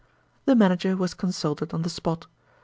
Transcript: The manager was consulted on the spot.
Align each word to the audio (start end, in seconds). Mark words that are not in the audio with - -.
The 0.45 0.55
manager 0.55 0.97
was 0.97 1.13
consulted 1.13 1.75
on 1.75 1.83
the 1.83 1.87
spot. 1.91 2.25